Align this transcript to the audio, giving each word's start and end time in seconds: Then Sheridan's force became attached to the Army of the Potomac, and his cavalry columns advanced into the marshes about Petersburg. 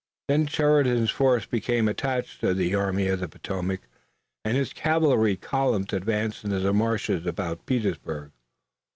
Then 0.27 0.47
Sheridan's 0.47 1.11
force 1.11 1.45
became 1.45 1.87
attached 1.87 2.39
to 2.39 2.55
the 2.55 2.73
Army 2.73 3.07
of 3.07 3.19
the 3.19 3.27
Potomac, 3.27 3.81
and 4.43 4.57
his 4.57 4.73
cavalry 4.73 5.35
columns 5.35 5.93
advanced 5.93 6.43
into 6.43 6.57
the 6.57 6.73
marshes 6.73 7.27
about 7.27 7.67
Petersburg. 7.67 8.31